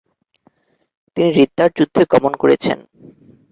তিনি 1.17 1.29
রিদ্দার 1.31 1.69
যুদ্ধে 1.77 2.01
দমন 2.11 2.33
করেছেন। 2.41 2.77